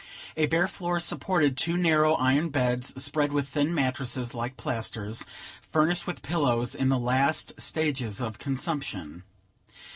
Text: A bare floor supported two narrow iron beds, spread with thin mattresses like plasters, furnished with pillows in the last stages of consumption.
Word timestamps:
A 0.35 0.47
bare 0.47 0.67
floor 0.67 0.99
supported 0.99 1.55
two 1.55 1.77
narrow 1.77 2.15
iron 2.15 2.49
beds, 2.49 2.99
spread 3.05 3.31
with 3.31 3.49
thin 3.49 3.71
mattresses 3.71 4.33
like 4.33 4.57
plasters, 4.57 5.23
furnished 5.69 6.07
with 6.07 6.23
pillows 6.23 6.73
in 6.73 6.89
the 6.89 6.97
last 6.97 7.61
stages 7.61 8.19
of 8.19 8.39
consumption. 8.39 9.21